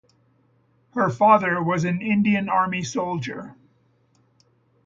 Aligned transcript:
Her 0.95 1.11
father 1.11 1.61
was 1.61 1.83
an 1.83 2.01
Indian 2.01 2.49
army 2.49 2.81
soldier. 2.81 3.55